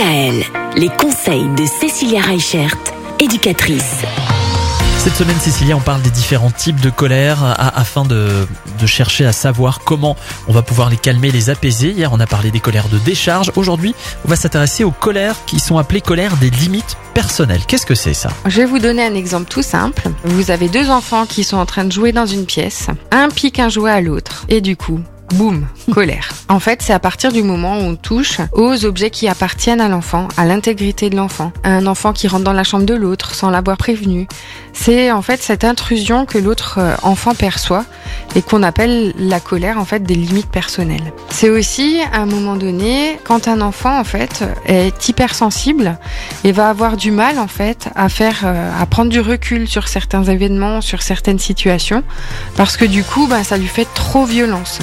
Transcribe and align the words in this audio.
DKL, 0.00 0.44
les 0.76 0.90
conseils 0.90 1.48
de 1.56 1.64
Cécilia 1.64 2.20
Reichert, 2.20 2.76
éducatrice. 3.18 4.02
Cette 4.98 5.14
semaine, 5.14 5.38
Cécilia, 5.40 5.74
on 5.74 5.80
parle 5.80 6.02
des 6.02 6.10
différents 6.10 6.50
types 6.50 6.80
de 6.82 6.90
colère 6.90 7.42
a- 7.42 7.78
afin 7.80 8.04
de, 8.04 8.46
de 8.78 8.86
chercher 8.86 9.24
à 9.24 9.32
savoir 9.32 9.80
comment 9.80 10.14
on 10.48 10.52
va 10.52 10.60
pouvoir 10.60 10.90
les 10.90 10.98
calmer, 10.98 11.30
les 11.30 11.48
apaiser. 11.48 11.92
Hier, 11.92 12.12
on 12.12 12.20
a 12.20 12.26
parlé 12.26 12.50
des 12.50 12.60
colères 12.60 12.88
de 12.90 12.98
décharge. 12.98 13.50
Aujourd'hui, 13.56 13.94
on 14.26 14.28
va 14.28 14.36
s'intéresser 14.36 14.84
aux 14.84 14.90
colères 14.90 15.36
qui 15.46 15.60
sont 15.60 15.78
appelées 15.78 16.02
colères 16.02 16.36
des 16.36 16.50
limites 16.50 16.98
personnelles. 17.14 17.62
Qu'est-ce 17.66 17.86
que 17.86 17.94
c'est 17.94 18.12
ça? 18.12 18.28
Je 18.44 18.58
vais 18.58 18.66
vous 18.66 18.78
donner 18.80 19.02
un 19.06 19.14
exemple 19.14 19.48
tout 19.48 19.62
simple. 19.62 20.10
Vous 20.24 20.50
avez 20.50 20.68
deux 20.68 20.90
enfants 20.90 21.24
qui 21.24 21.42
sont 21.42 21.56
en 21.56 21.64
train 21.64 21.84
de 21.84 21.92
jouer 21.92 22.12
dans 22.12 22.26
une 22.26 22.44
pièce. 22.44 22.88
Un 23.12 23.30
pique 23.30 23.60
un 23.60 23.70
jouet 23.70 23.92
à 23.92 24.02
l'autre. 24.02 24.44
Et 24.50 24.60
du 24.60 24.76
coup, 24.76 25.00
boum, 25.34 25.66
colère. 25.92 26.28
En 26.48 26.60
fait, 26.60 26.82
c'est 26.82 26.92
à 26.92 26.98
partir 26.98 27.32
du 27.32 27.42
moment 27.42 27.78
où 27.78 27.82
on 27.82 27.96
touche 27.96 28.38
aux 28.52 28.84
objets 28.84 29.10
qui 29.10 29.28
appartiennent 29.28 29.80
à 29.80 29.88
l'enfant, 29.88 30.28
à 30.36 30.44
l'intégrité 30.44 31.10
de 31.10 31.16
l'enfant. 31.16 31.52
Un 31.64 31.86
enfant 31.86 32.12
qui 32.12 32.28
rentre 32.28 32.44
dans 32.44 32.52
la 32.52 32.64
chambre 32.64 32.86
de 32.86 32.94
l'autre 32.94 33.34
sans 33.34 33.50
l'avoir 33.50 33.76
prévenu. 33.76 34.28
C'est 34.72 35.10
en 35.10 35.22
fait 35.22 35.42
cette 35.42 35.64
intrusion 35.64 36.26
que 36.26 36.38
l'autre 36.38 36.78
euh, 36.78 36.94
enfant 37.02 37.34
perçoit 37.34 37.84
et 38.34 38.42
qu'on 38.42 38.62
appelle 38.62 39.14
la 39.18 39.40
colère 39.40 39.78
en 39.78 39.84
fait 39.84 40.02
des 40.02 40.14
limites 40.14 40.50
personnelles. 40.50 41.12
C'est 41.30 41.50
aussi 41.50 42.00
à 42.12 42.20
un 42.20 42.26
moment 42.26 42.56
donné 42.56 43.18
quand 43.24 43.48
un 43.48 43.60
enfant 43.60 43.98
en 43.98 44.04
fait 44.04 44.44
est 44.66 45.08
hypersensible 45.08 45.98
et 46.44 46.52
va 46.52 46.68
avoir 46.68 46.96
du 46.96 47.10
mal 47.10 47.38
en 47.38 47.48
fait 47.48 47.88
à 47.94 48.08
faire 48.08 48.42
euh, 48.44 48.70
à 48.80 48.86
prendre 48.86 49.10
du 49.10 49.20
recul 49.20 49.68
sur 49.68 49.88
certains 49.88 50.24
événements, 50.24 50.80
sur 50.80 51.02
certaines 51.02 51.38
situations 51.38 52.02
parce 52.56 52.76
que 52.76 52.84
du 52.84 53.02
coup 53.02 53.26
ben, 53.26 53.42
ça 53.42 53.56
lui 53.56 53.68
fait 53.68 53.88
trop 53.94 54.24
violence. 54.24 54.80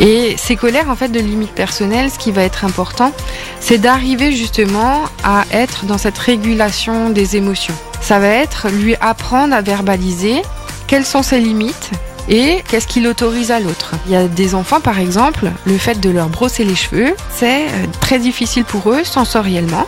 Et 0.00 0.34
ces 0.36 0.56
colères 0.56 0.90
en 0.90 0.96
fait 0.96 1.08
de 1.08 1.20
limites 1.20 1.54
personnelles, 1.54 2.10
ce 2.10 2.18
qui 2.18 2.32
va 2.32 2.42
être 2.42 2.64
important, 2.64 3.12
c'est 3.60 3.78
d'arriver 3.78 4.32
justement 4.32 5.04
à 5.22 5.44
être 5.52 5.84
dans 5.84 5.98
cette 5.98 6.18
régulation 6.18 7.10
des 7.10 7.36
émotions. 7.36 7.74
Ça 8.00 8.18
va 8.18 8.28
être 8.28 8.68
lui 8.68 8.96
apprendre 9.00 9.54
à 9.54 9.62
verbaliser 9.62 10.42
quelles 10.86 11.06
sont 11.06 11.22
ses 11.22 11.38
limites 11.38 11.90
et 12.28 12.62
qu'est-ce 12.68 12.86
qu'il 12.86 13.06
autorise 13.06 13.50
à 13.50 13.60
l'autre. 13.60 13.92
Il 14.06 14.12
y 14.12 14.16
a 14.16 14.26
des 14.26 14.54
enfants 14.54 14.80
par 14.80 14.98
exemple, 14.98 15.50
le 15.64 15.78
fait 15.78 16.00
de 16.00 16.10
leur 16.10 16.28
brosser 16.28 16.64
les 16.64 16.74
cheveux, 16.74 17.14
c'est 17.34 17.66
euh, 17.66 17.86
très 18.00 18.18
difficile 18.18 18.64
pour 18.64 18.90
eux 18.92 19.04
sensoriellement. 19.04 19.86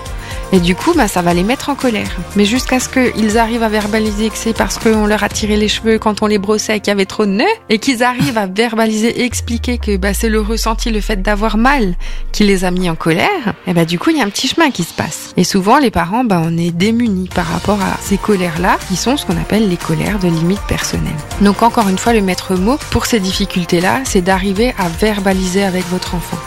Et 0.52 0.60
du 0.60 0.74
coup, 0.74 0.92
bah, 0.94 1.08
ça 1.08 1.22
va 1.22 1.34
les 1.34 1.42
mettre 1.42 1.68
en 1.68 1.74
colère. 1.74 2.08
Mais 2.36 2.44
jusqu'à 2.44 2.78
ce 2.78 2.88
qu'ils 2.88 3.38
arrivent 3.38 3.62
à 3.62 3.68
verbaliser 3.68 4.30
que 4.30 4.38
c'est 4.38 4.56
parce 4.56 4.78
qu'on 4.78 5.06
leur 5.06 5.24
a 5.24 5.28
tiré 5.28 5.56
les 5.56 5.68
cheveux 5.68 5.98
quand 5.98 6.22
on 6.22 6.26
les 6.26 6.38
brossait 6.38 6.76
et 6.76 6.80
qu'il 6.80 6.90
y 6.90 6.92
avait 6.92 7.04
trop 7.04 7.26
de 7.26 7.32
nœuds, 7.32 7.44
et 7.68 7.78
qu'ils 7.78 8.02
arrivent 8.02 8.38
à 8.38 8.46
verbaliser 8.46 9.20
et 9.20 9.24
expliquer 9.24 9.78
que 9.78 9.96
bah, 9.96 10.14
c'est 10.14 10.28
le 10.28 10.40
ressenti, 10.40 10.90
le 10.90 11.00
fait 11.00 11.20
d'avoir 11.20 11.56
mal 11.56 11.94
qui 12.32 12.44
les 12.44 12.64
a 12.64 12.70
mis 12.70 12.88
en 12.88 12.94
colère, 12.94 13.54
et 13.66 13.72
bah, 13.72 13.84
du 13.84 13.98
coup, 13.98 14.10
il 14.10 14.18
y 14.18 14.20
a 14.20 14.24
un 14.24 14.30
petit 14.30 14.48
chemin 14.48 14.70
qui 14.70 14.84
se 14.84 14.94
passe. 14.94 15.32
Et 15.36 15.44
souvent, 15.44 15.78
les 15.78 15.90
parents, 15.90 16.24
bah, 16.24 16.40
on 16.44 16.56
est 16.56 16.70
démunis 16.70 17.28
par 17.34 17.46
rapport 17.46 17.80
à 17.80 17.96
ces 18.00 18.16
colères-là, 18.16 18.78
qui 18.88 18.96
sont 18.96 19.16
ce 19.16 19.26
qu'on 19.26 19.36
appelle 19.36 19.68
les 19.68 19.76
colères 19.76 20.18
de 20.18 20.28
limite 20.28 20.62
personnelle. 20.68 21.12
Donc, 21.40 21.62
encore 21.62 21.88
une 21.88 21.98
fois, 21.98 22.12
le 22.12 22.22
maître 22.22 22.54
mot 22.54 22.78
pour 22.90 23.06
ces 23.06 23.20
difficultés-là, 23.20 24.00
c'est 24.04 24.22
d'arriver 24.22 24.74
à 24.78 24.88
verbaliser 24.88 25.64
avec 25.64 25.84
votre 25.88 26.14
enfant. 26.14 26.38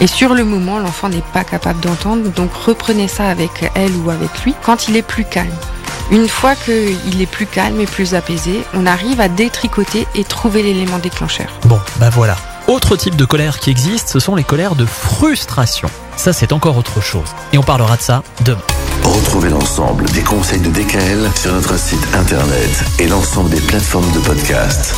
Et 0.00 0.06
sur 0.06 0.34
le 0.34 0.44
moment, 0.44 0.78
l'enfant 0.78 1.08
n'est 1.08 1.22
pas 1.32 1.44
capable 1.44 1.80
d'entendre, 1.80 2.30
donc 2.30 2.52
reprenez 2.54 3.08
ça 3.08 3.28
avec 3.28 3.70
elle 3.74 3.94
ou 4.04 4.10
avec 4.10 4.44
lui 4.44 4.54
quand 4.62 4.88
il 4.88 4.96
est 4.96 5.02
plus 5.02 5.24
calme. 5.24 5.54
Une 6.10 6.28
fois 6.28 6.54
qu'il 6.54 7.20
est 7.22 7.26
plus 7.26 7.46
calme 7.46 7.80
et 7.80 7.86
plus 7.86 8.14
apaisé, 8.14 8.64
on 8.74 8.86
arrive 8.86 9.20
à 9.20 9.28
détricoter 9.28 10.06
et 10.14 10.24
trouver 10.24 10.62
l'élément 10.62 10.98
déclencheur. 10.98 11.48
Bon, 11.64 11.80
bah 11.96 12.10
voilà. 12.10 12.36
Autre 12.68 12.96
type 12.96 13.16
de 13.16 13.24
colère 13.24 13.58
qui 13.58 13.70
existe, 13.70 14.08
ce 14.08 14.20
sont 14.20 14.34
les 14.34 14.44
colères 14.44 14.74
de 14.74 14.84
frustration. 14.84 15.88
Ça, 16.16 16.32
c'est 16.32 16.52
encore 16.52 16.76
autre 16.76 17.00
chose. 17.00 17.28
Et 17.52 17.58
on 17.58 17.62
parlera 17.62 17.96
de 17.96 18.02
ça 18.02 18.22
demain. 18.44 18.60
Retrouvez 19.02 19.50
l'ensemble 19.50 20.04
des 20.10 20.22
conseils 20.22 20.60
de 20.60 20.70
DKL 20.70 21.30
sur 21.34 21.52
notre 21.52 21.78
site 21.78 22.06
internet 22.14 22.84
et 22.98 23.08
l'ensemble 23.08 23.50
des 23.50 23.60
plateformes 23.60 24.10
de 24.12 24.20
podcast. 24.20 24.94